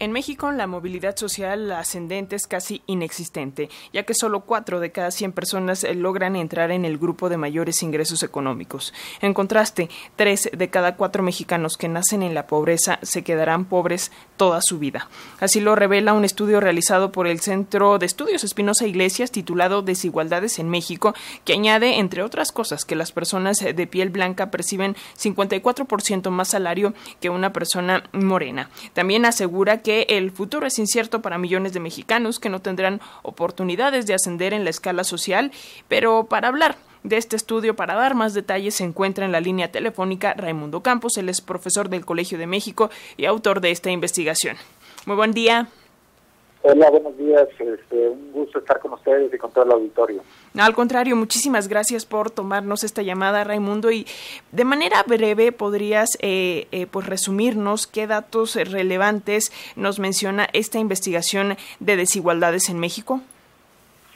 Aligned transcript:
En 0.00 0.12
México, 0.12 0.52
la 0.52 0.68
movilidad 0.68 1.16
social 1.16 1.72
ascendente 1.72 2.36
es 2.36 2.46
casi 2.46 2.82
inexistente, 2.86 3.68
ya 3.92 4.04
que 4.04 4.14
solo 4.14 4.42
4 4.42 4.78
de 4.78 4.92
cada 4.92 5.10
100 5.10 5.32
personas 5.32 5.82
eh, 5.82 5.92
logran 5.96 6.36
entrar 6.36 6.70
en 6.70 6.84
el 6.84 6.98
grupo 6.98 7.28
de 7.28 7.36
mayores 7.36 7.82
ingresos 7.82 8.22
económicos. 8.22 8.94
En 9.20 9.34
contraste, 9.34 9.90
3 10.14 10.50
de 10.56 10.70
cada 10.70 10.94
4 10.94 11.24
mexicanos 11.24 11.76
que 11.76 11.88
nacen 11.88 12.22
en 12.22 12.32
la 12.32 12.46
pobreza 12.46 13.00
se 13.02 13.24
quedarán 13.24 13.64
pobres 13.64 14.12
toda 14.36 14.60
su 14.62 14.78
vida. 14.78 15.08
Así 15.40 15.60
lo 15.60 15.74
revela 15.74 16.12
un 16.12 16.24
estudio 16.24 16.60
realizado 16.60 17.10
por 17.10 17.26
el 17.26 17.40
Centro 17.40 17.98
de 17.98 18.06
Estudios 18.06 18.44
Espinosa 18.44 18.86
Iglesias 18.86 19.32
titulado 19.32 19.82
Desigualdades 19.82 20.60
en 20.60 20.70
México, 20.70 21.12
que 21.44 21.54
añade, 21.54 21.98
entre 21.98 22.22
otras 22.22 22.52
cosas, 22.52 22.84
que 22.84 22.94
las 22.94 23.10
personas 23.10 23.58
de 23.58 23.86
piel 23.88 24.10
blanca 24.10 24.52
perciben 24.52 24.94
54% 25.18 26.30
más 26.30 26.50
salario 26.50 26.94
que 27.20 27.30
una 27.30 27.52
persona 27.52 28.04
morena. 28.12 28.70
También 28.94 29.24
asegura 29.24 29.82
que 29.82 29.87
el 29.88 30.30
futuro 30.30 30.66
es 30.66 30.78
incierto 30.78 31.22
para 31.22 31.38
millones 31.38 31.72
de 31.72 31.80
mexicanos 31.80 32.38
que 32.38 32.48
no 32.48 32.60
tendrán 32.60 33.00
oportunidades 33.22 34.06
de 34.06 34.14
ascender 34.14 34.52
en 34.52 34.64
la 34.64 34.70
escala 34.70 35.04
social, 35.04 35.52
pero 35.88 36.24
para 36.24 36.48
hablar 36.48 36.76
de 37.02 37.16
este 37.16 37.36
estudio, 37.36 37.76
para 37.76 37.94
dar 37.94 38.14
más 38.14 38.34
detalles, 38.34 38.74
se 38.74 38.84
encuentra 38.84 39.24
en 39.24 39.32
la 39.32 39.40
línea 39.40 39.70
telefónica 39.70 40.34
Raimundo 40.34 40.82
Campos, 40.82 41.16
él 41.16 41.28
es 41.28 41.40
profesor 41.40 41.88
del 41.88 42.04
Colegio 42.04 42.38
de 42.38 42.46
México 42.46 42.90
y 43.16 43.24
autor 43.24 43.60
de 43.60 43.70
esta 43.70 43.90
investigación. 43.90 44.56
Muy 45.06 45.16
buen 45.16 45.32
día. 45.32 45.68
Hola, 46.62 46.90
días. 47.28 47.48
Este, 47.58 48.08
un 48.08 48.32
gusto 48.32 48.58
estar 48.58 48.80
con 48.80 48.92
ustedes 48.92 49.32
y 49.32 49.38
con 49.38 49.52
todo 49.52 49.64
el 49.64 49.72
auditorio. 49.72 50.22
Al 50.56 50.74
contrario, 50.74 51.16
muchísimas 51.16 51.68
gracias 51.68 52.04
por 52.06 52.30
tomarnos 52.30 52.84
esta 52.84 53.02
llamada, 53.02 53.44
Raimundo. 53.44 53.90
Y 53.90 54.06
de 54.52 54.64
manera 54.64 55.02
breve, 55.06 55.52
¿podrías 55.52 56.10
eh, 56.20 56.66
eh, 56.72 56.86
pues 56.86 57.06
resumirnos 57.06 57.86
qué 57.86 58.06
datos 58.06 58.56
relevantes 58.56 59.52
nos 59.76 59.98
menciona 59.98 60.48
esta 60.52 60.78
investigación 60.78 61.56
de 61.80 61.96
desigualdades 61.96 62.68
en 62.68 62.78
México? 62.78 63.20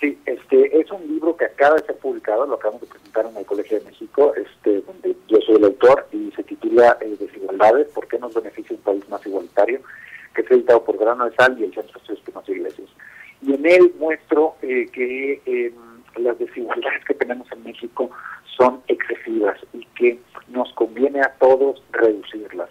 Sí, 0.00 0.18
este 0.26 0.80
es 0.80 0.90
un 0.90 1.06
libro 1.06 1.36
que 1.36 1.44
acaba 1.44 1.76
de 1.76 1.84
ser 1.84 1.96
publicado, 1.96 2.44
lo 2.44 2.54
acabamos 2.54 2.80
de 2.80 2.88
presentar 2.88 3.24
en 3.26 3.36
el 3.36 3.46
Colegio 3.46 3.78
de 3.78 3.84
México, 3.84 4.32
este, 4.34 4.80
donde 4.80 5.14
yo 5.28 5.38
soy 5.46 5.56
el 5.56 5.64
autor 5.64 6.08
y 6.10 6.32
se 6.32 6.42
titula 6.42 6.98
eh, 7.00 7.16
Desigualdades, 7.20 7.86
¿por 7.94 8.08
qué 8.08 8.18
nos 8.18 8.34
beneficia 8.34 8.74
un 8.74 8.82
país 8.82 9.08
más 9.08 9.24
igualitario? 9.24 9.80
que 10.34 10.42
es 10.42 10.50
editado 10.50 10.84
por 10.84 10.98
Grano 10.98 11.28
de 11.28 11.34
Sal 11.36 11.56
y 11.58 11.64
el 11.64 11.74
Centro 11.74 12.00
de 12.06 12.14
Estudios 12.14 12.48
Iglesias. 12.48 12.81
En 13.62 13.70
él 13.70 13.92
muestro 14.00 14.56
eh, 14.62 14.88
que 14.92 15.40
em, 15.46 15.72
las 16.16 16.36
desigualdades 16.36 17.04
que 17.04 17.14
tenemos 17.14 17.46
en 17.52 17.62
México 17.62 18.10
son 18.56 18.82
excesivas 18.88 19.56
y 19.72 19.84
que 19.94 20.18
nos 20.48 20.72
conviene 20.72 21.20
a 21.20 21.32
todos 21.38 21.80
reducirlas. 21.92 22.68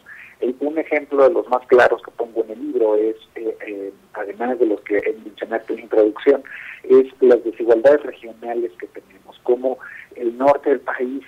un 0.59 0.77
ejemplo 0.77 1.23
de 1.23 1.33
los 1.33 1.47
más 1.47 1.65
claros 1.67 2.01
que 2.03 2.11
pongo 2.11 2.43
en 2.43 2.51
el 2.51 2.59
libro 2.59 2.95
es, 2.97 3.15
eh, 3.35 3.55
eh, 3.65 3.93
además 4.13 4.59
de 4.59 4.65
los 4.65 4.81
que 4.81 5.01
mencionaste 5.23 5.71
en 5.73 5.77
la 5.77 5.83
introducción, 5.83 6.43
es 6.83 7.07
las 7.21 7.41
desigualdades 7.45 8.03
regionales 8.03 8.71
que 8.77 8.87
tenemos, 8.87 9.39
como 9.43 9.77
el 10.15 10.37
norte 10.37 10.71
del 10.71 10.81
país 10.81 11.23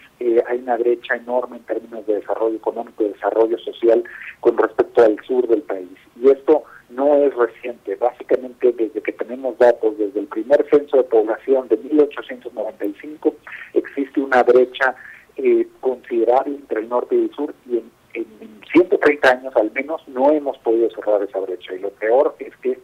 hay 0.47 0.59
una 0.59 0.77
brecha 0.77 1.15
enorme 1.15 1.57
en 1.57 1.63
términos 1.63 2.05
de 2.05 2.15
desarrollo 2.15 2.55
económico 2.57 3.03
y 3.03 3.09
desarrollo 3.09 3.57
social 3.59 4.03
con 4.41 4.57
respecto 4.57 5.03
al 5.03 5.17
sur 5.25 5.47
del 5.47 5.61
país. 5.61 5.97
Y 6.21 6.29
esto 6.29 6.63
no 6.95 7.15
es 7.15 7.33
reciente, 7.35 7.95
básicamente 7.95 8.71
desde 8.71 9.01
que 9.01 9.11
tenemos 9.11 9.52
datos, 9.63 9.97
desde 9.97 10.19
el 10.19 10.27
primer 10.27 10.65
censo 10.69 10.97
de 10.97 11.03
población 11.03 11.67
de 11.69 11.77
1895, 11.77 13.35
existe 13.73 14.19
una 14.19 14.43
brecha 14.43 14.95
eh, 15.37 15.67
considerable 15.79 16.55
entre 16.55 16.81
el 16.81 16.89
norte 16.89 17.15
y 17.15 17.23
el 17.23 17.31
sur 17.31 17.53
y 17.65 17.77
en, 17.77 17.91
en 18.13 18.61
130 18.73 19.29
años 19.29 19.55
al 19.55 19.71
menos 19.71 20.05
no 20.07 20.31
hemos 20.31 20.57
podido 20.59 20.89
cerrar 20.91 21.23
esa 21.23 21.39
brecha. 21.39 21.73
Y 21.73 21.79
lo 21.79 21.89
peor 21.91 22.35
es 22.39 22.55
que 22.57 22.77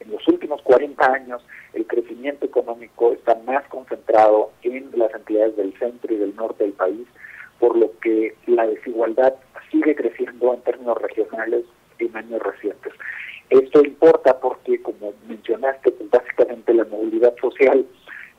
en 0.00 0.10
los 0.10 0.26
últimos 0.26 0.62
40 0.62 1.12
años 1.12 1.44
el 1.74 1.86
crecimiento 1.86 2.46
económico 2.46 3.12
está 3.12 3.38
más 3.46 3.66
concentrado 3.68 4.50
en 4.62 4.90
las 4.96 5.14
entidades 5.14 5.56
del 5.56 5.78
centro 5.78 6.14
y 6.14 6.16
del 6.16 6.34
norte 6.34 6.64
del 6.64 6.72
país, 6.72 7.06
por 7.58 7.76
lo 7.76 7.90
que 8.00 8.34
la 8.46 8.66
desigualdad 8.66 9.34
sigue 9.70 9.94
creciendo 9.94 10.54
en 10.54 10.60
términos 10.62 11.00
regionales 11.00 11.64
en 11.98 12.16
años 12.16 12.42
recientes. 12.42 12.92
Esto 13.50 13.84
importa 13.84 14.40
porque, 14.40 14.80
como 14.80 15.12
mencionaste, 15.28 15.91
social 17.40 17.86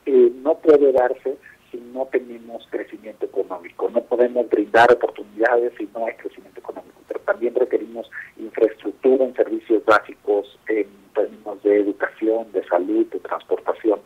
eh, 0.06 0.32
no 0.42 0.56
puede 0.56 0.92
darse 0.92 1.38
si 1.72 1.78
no 1.94 2.06
tenemos 2.12 2.68
crecimiento 2.70 3.26
económico. 3.26 3.90
No 3.90 4.02
podemos 4.04 4.50
brindar 4.50 4.92
oportunidades 4.92 5.74
si 5.78 5.90
no 5.96 6.06
hay 6.06 6.14
crecimiento 6.16 6.60
económico, 6.60 7.00
pero 7.08 7.20
también 7.22 7.56
requerimos 7.56 8.10
infraestructura 8.38 9.26
en 9.26 9.36
servicios 9.36 9.84
básicos 9.86 10.60
en 10.68 10.88
términos 11.16 11.64
de 11.64 11.80
educación, 11.80 12.52
de 12.52 12.64
salud, 12.68 13.06
de 13.08 13.20
transportación. 13.20 14.00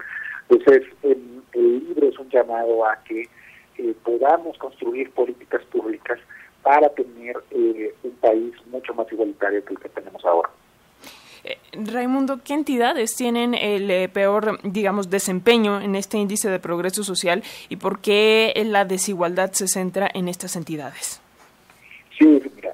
Entonces, 0.49 0.87
el 1.03 1.41
libro 1.53 2.07
es 2.07 2.17
un 2.19 2.29
llamado 2.29 2.85
a 2.85 2.97
que 3.03 3.27
eh, 3.77 3.93
podamos 4.03 4.57
construir 4.57 5.11
políticas 5.11 5.63
públicas 5.65 6.19
para 6.63 6.89
tener 6.89 7.37
eh, 7.51 7.93
un 8.03 8.11
país 8.13 8.53
mucho 8.67 8.93
más 8.93 9.11
igualitario 9.11 9.63
que 9.63 9.73
el 9.73 9.79
que 9.79 9.89
tenemos 9.89 10.23
ahora. 10.25 10.49
Eh, 11.43 11.57
Raimundo, 11.73 12.39
¿qué 12.43 12.53
entidades 12.53 13.15
tienen 13.15 13.53
el 13.53 13.89
eh, 13.89 14.09
peor, 14.09 14.59
digamos, 14.63 15.09
desempeño 15.09 15.81
en 15.81 15.95
este 15.95 16.17
índice 16.17 16.49
de 16.49 16.59
progreso 16.59 17.03
social 17.03 17.43
y 17.69 17.77
por 17.77 17.99
qué 17.99 18.53
la 18.65 18.85
desigualdad 18.85 19.51
se 19.51 19.67
centra 19.67 20.09
en 20.13 20.27
estas 20.27 20.55
entidades? 20.55 21.21
Sí, 22.17 22.41
mira, 22.55 22.73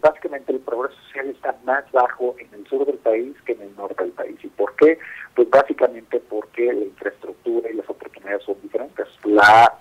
básicamente 0.00 0.52
el 0.52 0.60
progreso 0.60 1.00
social 1.02 1.28
está 1.28 1.56
más 1.64 1.84
bajo 1.92 2.34
en 2.38 2.48
el 2.58 2.66
sur 2.66 2.84
del 2.84 2.98
país 2.98 3.34
que 3.46 3.52
en 3.52 3.62
el 3.62 3.76
norte 3.76 4.02
del 4.02 4.12
país. 4.12 4.36
¿Y 4.42 4.48
por 4.48 4.74
qué? 4.76 4.98
Pues 5.34 5.48
básicamente 5.48 6.20
porque 6.28 6.72
la 6.72 6.84
infraestructura 6.84 7.70
y 7.70 7.74
las 7.74 7.88
oportunidades 7.88 8.42
son 8.44 8.56
diferentes. 8.62 9.06
La, 9.24 9.72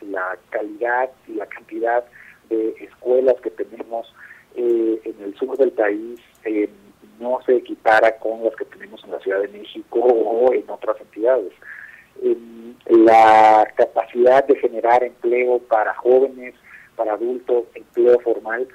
la 0.00 0.38
calidad 0.48 1.10
y 1.28 1.34
la 1.34 1.46
cantidad 1.46 2.04
de 2.48 2.70
escuelas 2.80 3.36
que 3.42 3.50
tenemos 3.50 4.12
eh, 4.56 5.00
en 5.04 5.22
el 5.22 5.34
sur 5.36 5.56
del 5.56 5.72
país 5.72 6.18
eh, 6.20 6.29
no 7.20 7.38
se 7.46 7.56
equipara 7.56 8.16
con 8.18 8.42
las 8.42 8.56
que 8.56 8.64
tenemos 8.64 9.02
en 9.04 9.12
la 9.12 9.20
Ciudad 9.20 9.40
de 9.40 9.48
México 9.48 10.00
o 10.00 10.52
en 10.52 10.68
otras 10.68 11.00
entidades. 11.00 11.52
la 12.86 13.66
capacidad 13.76 14.44
de 14.46 14.56
generar 14.56 15.04
empleo 15.04 15.58
para 15.60 15.94
jóvenes, 15.94 16.54
para 16.96 17.12
adultos, 17.12 17.64
empleo 17.74 18.18
formal, 18.20 18.66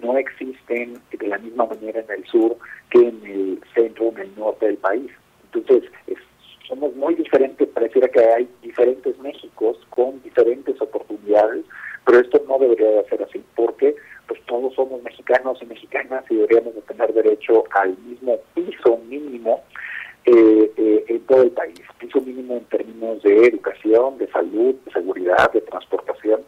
no 0.00 0.16
existen 0.16 1.00
de 1.10 1.26
la 1.26 1.38
misma 1.38 1.66
manera 1.66 2.00
en 2.00 2.10
el 2.10 2.24
sur 2.26 2.56
que 2.90 2.98
en 3.08 3.20
el 3.24 3.60
centro 3.74 4.06
o 4.06 4.12
en 4.12 4.18
el 4.18 4.36
norte 4.36 4.66
del 4.66 4.76
país. 4.76 5.10
Entonces, 5.52 5.90
somos 6.68 6.94
muy 6.96 7.14
diferentes, 7.14 7.68
pareciera 7.68 8.08
que 8.08 8.20
hay 8.20 8.48
diferentes 8.62 9.18
Méxicos 9.18 9.78
con 9.90 10.22
diferentes 10.22 10.80
oportunidades, 10.80 11.64
pero 12.04 12.20
esto 12.20 12.42
no 12.48 12.58
debería 12.58 12.90
de 12.90 13.08
ser 13.08 13.22
así, 13.22 13.42
porque 13.54 13.94
todos 14.56 14.74
somos 14.74 15.02
mexicanos 15.02 15.58
y 15.60 15.66
mexicanas 15.66 16.24
y 16.30 16.36
deberíamos 16.36 16.74
de 16.74 16.80
tener 16.82 17.12
derecho 17.12 17.64
al 17.72 17.94
mismo 17.98 18.38
piso 18.54 18.98
mínimo 19.06 19.62
eh, 20.24 20.72
eh, 20.78 21.04
en 21.08 21.20
todo 21.26 21.42
el 21.42 21.50
país, 21.50 21.78
piso 21.98 22.22
mínimo 22.22 22.54
en 22.54 22.64
términos 22.64 23.22
de 23.22 23.48
educación, 23.48 24.16
de 24.16 24.26
salud, 24.28 24.74
de 24.86 24.92
seguridad, 24.92 25.52
de 25.52 25.60
transportación. 25.60 26.40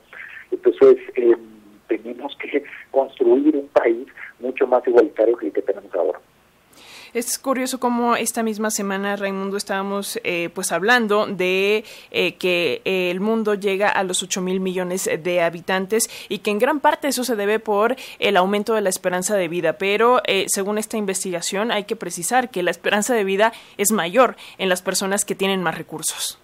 Entonces, 0.51 0.97
eh, 1.17 1.37
tenemos 1.89 2.35
que 2.37 2.65
construir 2.91 3.55
un 3.55 3.69
país 3.69 4.09
mucho 4.41 4.67
más 4.67 4.87
igualitario 4.87 5.37
que 5.37 5.49
el 5.49 5.53
que 5.53 5.63
tenemos 5.63 5.95
ahora. 5.95 6.19
Es 7.15 7.39
curioso 7.39 7.81
cómo 7.81 8.17
esta 8.17 8.43
misma 8.43 8.71
semana, 8.71 9.17
Raimundo, 9.17 9.57
estábamos 9.57 10.21
eh, 10.25 10.51
pues 10.55 10.73
hablando 10.73 11.27
de 11.27 11.85
eh, 12.11 12.35
que 12.35 12.83
el 12.85 13.21
mundo 13.21 13.55
llega 13.55 13.89
a 13.89 14.05
los 14.05 14.23
8 14.23 14.43
mil 14.43 14.61
millones 14.61 15.09
de 15.23 15.41
habitantes 15.41 16.11
y 16.29 16.41
que 16.41 16.51
en 16.51 16.59
gran 16.59 16.81
parte 16.81 17.09
eso 17.09 17.25
se 17.25 17.35
debe 17.35 17.61
por 17.61 17.97
el 18.19 18.37
aumento 18.37 18.75
de 18.75 18.83
la 18.83 18.91
esperanza 18.91 19.37
de 19.37 19.49
vida. 19.49 19.79
Pero 19.79 20.21
eh, 20.27 20.45
según 20.49 20.77
esta 20.77 20.99
investigación 20.99 21.73
hay 21.73 21.85
que 21.85 21.97
precisar 21.97 22.51
que 22.51 22.63
la 22.63 22.71
esperanza 22.71 23.15
de 23.15 23.25
vida 23.25 23.53
es 23.79 23.91
mayor 23.91 24.37
en 24.59 24.69
las 24.69 24.83
personas 24.83 25.25
que 25.25 25.35
tienen 25.35 25.63
más 25.63 25.79
recursos. 25.79 26.39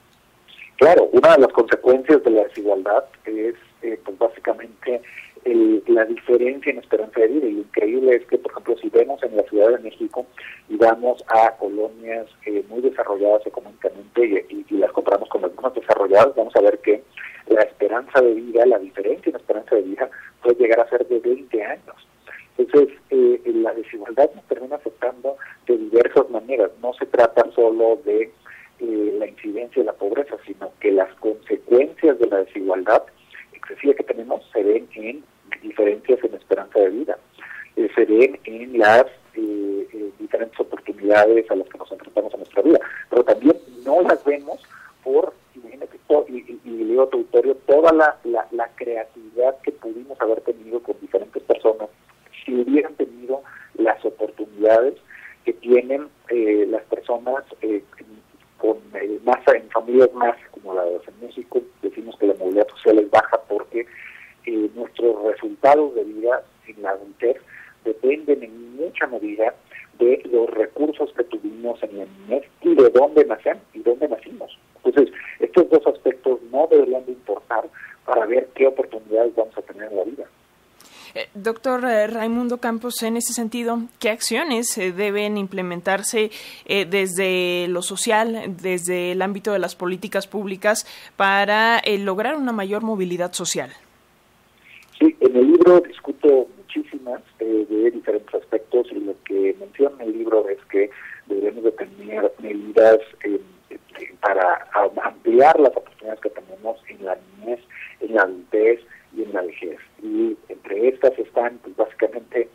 Claro, 0.76 1.08
una 1.12 1.32
de 1.34 1.42
las 1.42 1.52
consecuencias 1.52 2.24
de 2.24 2.30
la 2.30 2.44
desigualdad 2.44 3.04
es 3.26 3.54
pues 4.02 4.18
básicamente 4.18 5.02
la 5.44 6.04
diferencia 6.06 6.72
en 6.72 6.78
esperanza 6.78 7.20
de 7.20 7.28
vida. 7.28 7.46
Y 7.46 7.52
lo 7.52 7.60
increíble 7.60 8.16
es 8.16 8.26
que, 8.26 8.38
por 8.38 8.50
ejemplo, 8.52 8.76
si 8.78 8.88
vemos 8.88 9.22
en 9.22 9.36
la 9.36 9.42
Ciudad 9.44 9.70
de 9.70 9.78
México 9.78 10.26
y 10.68 10.76
vamos 10.76 11.22
a 11.28 11.56
colonias 11.56 12.26
eh, 12.46 12.64
muy 12.68 12.80
desarrolladas 12.80 13.46
económicamente 13.46 14.46
y, 14.48 14.64
las 14.74 14.90
comparamos 14.92 15.28
con 15.28 15.42
las 15.42 15.54
más 15.62 15.72
desarrolladas, 15.74 16.34
vamos 16.34 16.54
a 16.56 16.60
ver 16.60 16.78
que 16.78 17.02
la 17.46 17.62
esperanza 17.62 18.20
de 18.20 18.34
vida, 18.34 18.66
la 18.66 18.78
diferencia 18.78 19.30
en 19.30 19.36
esperanza 19.36 19.76
de 19.76 19.82
vida 19.82 20.10
puede 20.42 20.56
llegar 20.56 20.80
a 20.80 20.88
ser 20.88 21.06
de 21.06 21.20
20 21.20 21.62
años. 21.62 22.08
Entonces, 22.58 22.96
eh, 23.10 23.40
la 23.46 23.72
desigualdad 23.72 24.30
nos 24.34 24.44
termina 24.46 24.76
afectando 24.76 25.36
de 25.66 25.76
diversas 25.76 26.28
maneras. 26.30 26.70
No 26.82 26.92
se 26.94 27.06
trata 27.06 27.44
solo 27.54 28.00
de 28.04 28.32
eh, 28.80 29.14
la 29.18 29.26
incidencia 29.26 29.82
de 29.82 29.86
la 29.86 29.92
pobreza, 29.92 30.36
sino 30.46 30.72
que 30.80 30.90
las 30.90 31.12
consecuencias 31.14 32.18
de 32.18 32.26
la 32.26 32.38
desigualdad 32.38 33.04
excesiva 33.52 33.94
que 33.94 34.04
tenemos 34.04 34.42
se 34.52 34.62
ven 34.62 34.88
en 34.94 35.24
diferencias 35.62 36.22
en 36.24 36.34
esperanza 36.34 36.78
de 36.78 36.90
vida, 36.90 37.18
eh, 37.76 37.88
se 37.94 38.04
ven 38.04 38.38
en 38.44 38.78
las 38.78 39.06
eh, 39.34 39.88
eh, 39.92 40.10
diferentes 40.18 40.58
oportunidades 40.60 41.50
a 41.50 41.56
las 41.56 41.68
que 41.68 41.78
nos 41.78 41.90
enfrentamos 41.90 42.32
en 42.34 42.40
nuestra 42.40 42.62
vida, 42.62 42.80
pero 43.10 43.24
también 43.24 43.56
no 43.84 44.02
las 44.02 44.24
vemos 44.24 44.60
por, 45.02 45.32
imagínate, 45.54 45.98
y, 46.28 46.36
y, 46.36 46.60
y 46.64 46.84
leo 46.84 47.06
tu 47.08 47.18
auditorio, 47.18 47.56
toda 47.66 47.92
la, 47.92 48.16
la, 48.24 48.46
la 48.52 48.68
creatividad 48.76 49.56
que 49.62 49.72
pudimos 49.72 50.20
haber 50.20 50.40
tenido 50.42 50.80
con 50.80 50.96
diferentes 51.00 51.42
personas 51.42 51.88
si 52.44 52.54
hubieran 52.54 52.94
tenido 52.94 53.42
las 53.74 54.04
oportunidades 54.04 54.94
que 55.44 55.52
tienen 55.54 56.08
eh, 56.28 56.66
las 56.68 56.82
personas 56.84 57.44
eh, 57.60 57.82
con 58.58 58.78
eh, 58.94 59.18
más 59.24 59.40
en 59.48 59.68
familias 59.70 60.12
más 60.14 60.36
como 60.52 60.74
la 60.74 60.84
de 60.84 60.96
en 60.96 61.26
México 61.26 61.60
decimos 61.82 62.16
que 62.18 62.26
la 62.26 62.34
movilidad 62.34 62.68
social 62.68 62.98
es 62.98 63.10
baja 63.10 63.40
porque 63.48 63.86
eh, 64.46 64.70
resultados 65.64 65.94
de 65.94 66.04
vida 66.04 66.42
en 66.66 66.82
la 66.82 66.90
adultez 66.90 67.36
dependen 67.84 68.42
en 68.42 68.76
mucha 68.76 69.06
medida 69.06 69.54
de 69.98 70.22
los 70.30 70.50
recursos 70.50 71.12
que 71.16 71.24
tuvimos 71.24 71.82
en 71.82 71.98
la 71.98 72.04
niñez 72.04 72.44
y 72.62 72.74
de 72.74 72.90
dónde 72.90 73.24
nacen 73.24 73.58
y 73.72 73.80
dónde 73.80 74.08
nacimos. 74.08 74.58
Entonces, 74.84 75.14
estos 75.40 75.70
dos 75.70 75.86
aspectos 75.86 76.40
no 76.50 76.66
deberían 76.70 77.04
de 77.06 77.12
importar 77.12 77.64
para 78.04 78.26
ver 78.26 78.48
qué 78.54 78.66
oportunidades 78.66 79.34
vamos 79.34 79.56
a 79.56 79.62
tener 79.62 79.90
en 79.90 79.96
la 79.96 80.04
vida. 80.04 80.24
Eh, 81.14 81.28
doctor 81.34 81.84
eh, 81.84 82.08
Raimundo 82.08 82.58
Campos, 82.58 83.02
en 83.02 83.16
ese 83.16 83.32
sentido, 83.32 83.78
¿qué 84.00 84.10
acciones 84.10 84.76
eh, 84.78 84.92
deben 84.92 85.38
implementarse 85.38 86.30
eh, 86.66 86.86
desde 86.86 87.68
lo 87.68 87.82
social, 87.82 88.56
desde 88.60 89.12
el 89.12 89.22
ámbito 89.22 89.52
de 89.52 89.60
las 89.60 89.76
políticas 89.76 90.26
públicas 90.26 90.86
para 91.16 91.80
lograr 92.00 92.34
una 92.34 92.52
mayor 92.52 92.82
movilidad 92.82 93.32
social? 93.32 93.70
Sí, 94.98 95.16
en 95.20 95.36
el 95.36 95.53
libro 95.64 95.80
discuto 95.80 96.46
muchísimas 96.58 97.22
eh, 97.38 97.66
de 97.68 97.90
diferentes 97.90 98.34
aspectos 98.34 98.86
y 98.92 99.00
lo 99.00 99.14
que 99.24 99.56
menciona 99.58 100.04
el 100.04 100.12
libro 100.12 100.46
es 100.48 100.58
que 100.70 100.90
debemos 101.26 101.64
de 101.64 101.72
tener 101.72 102.32
medidas 102.40 102.98
eh, 103.24 103.40
para 104.20 104.68
ampliar 105.02 105.58
las 105.58 105.74
oportunidades 105.74 106.20
que 106.20 106.30
tenemos 106.30 106.78
en 106.88 107.04
la 107.04 107.16
niñez, 107.38 107.60
en 108.00 108.14
la 108.14 108.22
adultez 108.22 108.80
y 109.16 109.22
en 109.22 109.32
la 109.32 109.42
vejez. 109.42 109.78
Y 110.02 110.36
entre 110.48 110.88
estas 110.88 111.18
están, 111.18 111.58
pues 111.62 111.74
básicamente, 111.76 112.48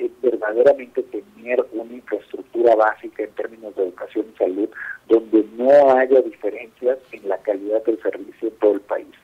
eh, 0.00 0.10
verdaderamente 0.20 1.02
tener 1.04 1.64
una 1.72 1.92
infraestructura 1.92 2.74
básica 2.74 3.22
en 3.22 3.30
términos 3.32 3.76
de 3.76 3.84
educación 3.84 4.26
y 4.34 4.36
salud 4.36 4.68
donde 5.08 5.44
no 5.56 5.96
haya 5.96 6.20
diferencias 6.22 6.98
en 7.12 7.28
la 7.28 7.38
calidad 7.38 7.84
del 7.84 8.02
servicio 8.02 8.48
en 8.48 8.54
todo 8.56 8.72
el 8.72 8.80
país. 8.80 9.14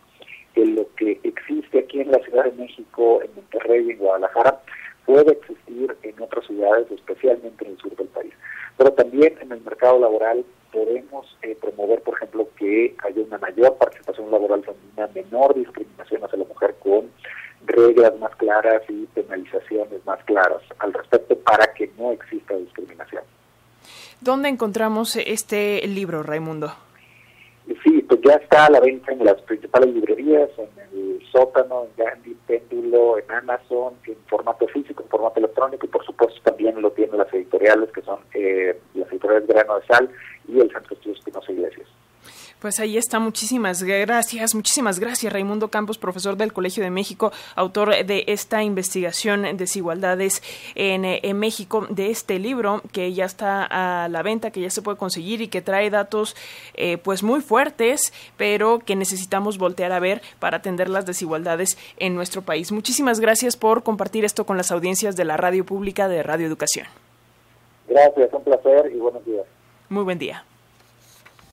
En 0.55 0.77
lo 0.77 0.87
que 0.95 1.19
existe 1.25 1.83
aquí 1.94 2.00
en 2.00 2.11
la 2.11 2.19
Ciudad 2.19 2.44
de 2.44 2.52
México, 2.52 3.20
en 3.23 3.31
Monterrey 3.37 3.91
en 3.91 3.99
Guadalajara, 3.99 4.61
puede 5.06 5.32
existir 5.32 5.96
en 6.02 6.23
otras 6.23 6.46
ciudades, 6.46 6.91
especialmente 6.91 7.64
en 7.64 7.73
el 7.73 7.79
sur 7.79 7.94
del 7.96 8.08
país. 8.08 8.32
Pero 8.76 8.93
también 8.93 9.35
en 9.41 9.52
el 9.52 9.61
mercado 9.61 10.00
laboral 10.00 10.44
podemos 10.73 11.37
eh, 11.43 11.56
promover, 11.61 12.02
por 12.02 12.17
ejemplo, 12.17 12.49
que 12.56 12.96
haya 13.05 13.23
una 13.23 13.38
mayor 13.38 13.76
participación 13.76 14.31
laboral 14.31 14.64
femenina, 14.64 15.08
menor 15.14 15.55
discriminación 15.55 16.25
hacia 16.25 16.38
la 16.38 16.44
mujer 16.44 16.75
con 16.82 17.11
reglas 17.67 18.19
más 18.19 18.35
claras 18.37 18.82
y 18.88 19.06
penalizaciones 19.14 20.05
más 20.05 20.23
claras 20.25 20.62
al 20.79 20.93
respecto 20.93 21.38
para 21.38 21.73
que 21.75 21.90
no 21.97 22.11
exista 22.11 22.56
discriminación. 22.56 23.23
¿Dónde 24.20 24.49
encontramos 24.49 25.17
este 25.17 25.87
libro, 25.87 26.23
Raimundo? 26.23 26.73
Pues 28.09 28.21
ya 28.23 28.35
está 28.35 28.67
a 28.67 28.71
la 28.71 28.81
venta 28.81 29.12
en 29.12 29.25
las 29.25 29.41
principales 29.43 29.95
librerías, 29.95 30.51
en 30.59 30.69
el 30.93 31.23
sótano, 31.31 31.85
en 31.85 32.05
Gandhi, 32.05 32.37
Péndulo, 32.47 33.19
en 33.19 33.31
Amazon, 33.31 33.95
en 34.06 34.17
formato 34.29 34.67
físico, 34.69 35.03
en 35.03 35.09
formato 35.09 35.39
electrónico 35.39 35.87
y 35.87 35.89
por 35.89 36.05
supuesto 36.05 36.41
también 36.43 36.81
lo 36.81 36.91
tienen 36.93 37.19
las 37.19 37.33
editoriales 37.33 37.91
que 37.93 38.03
son 38.03 38.19
eh, 38.35 38.79
las 38.95 39.11
editoriales 39.11 39.49
Grano 39.49 39.81
de 39.81 39.87
Sal 39.87 40.11
y 40.49 40.61
el 40.61 40.71
Centro 40.71 40.91
de 40.91 40.95
Estudios 40.95 41.19
Espinosa 41.19 41.53
Iglesias. 41.53 41.89
Pues 42.64 42.81
ahí 42.81 42.96
está. 42.96 43.19
Muchísimas 43.19 43.82
gracias. 43.82 44.55
Muchísimas 44.55 44.99
gracias, 44.99 45.31
Raimundo 45.31 45.69
Campos, 45.69 45.99
profesor 45.99 46.38
del 46.38 46.55
Colegio 46.55 46.82
de 46.82 46.88
México, 46.88 47.31
autor 47.56 48.06
de 48.06 48.25
esta 48.26 48.62
investigación 48.62 49.58
Desigualdades 49.58 50.43
en, 50.75 51.05
en, 51.05 51.38
México, 51.38 51.87
de 51.90 52.08
este 52.08 52.38
libro 52.38 52.81
que 52.90 53.12
ya 53.12 53.26
está 53.26 53.66
a 53.70 54.08
la 54.08 54.22
venta, 54.22 54.50
que 54.50 54.62
ya 54.62 54.70
se 54.70 54.81
puede 54.81 54.96
conseguir 54.96 55.43
y 55.43 55.49
que 55.49 55.61
trae 55.61 55.90
datos 55.90 56.37
eh, 56.72 56.96
pues 56.96 57.22
muy 57.22 57.43
fuertes, 57.43 58.14
pero 58.38 58.78
que 58.78 58.96
necesitamos 58.96 59.58
voltear 59.58 59.93
a 59.93 60.00
ver 60.00 60.22
para 60.38 60.56
atender 60.56 60.88
las 60.88 61.05
desigualdades 61.05 61.76
en 61.99 62.14
nuestro 62.14 62.40
país. 62.40 62.72
Muchísimas 62.72 63.20
gracias 63.20 63.58
por 63.58 63.82
compartir 63.82 64.25
esto 64.25 64.46
con 64.46 64.56
las 64.56 64.70
audiencias 64.70 65.16
de 65.16 65.26
la 65.26 65.37
radio 65.37 65.66
pública 65.66 66.08
de 66.08 66.22
Radio 66.22 66.46
Educación. 66.46 66.87
Gracias, 67.87 68.32
un 68.32 68.43
placer 68.43 68.90
y 68.90 68.96
buenos 68.96 69.22
días. 69.26 69.44
Muy 69.90 70.05
buen 70.05 70.19
día. 70.19 70.46